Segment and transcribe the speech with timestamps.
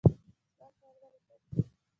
[0.03, 1.61] سوال کول ولې بد دي؟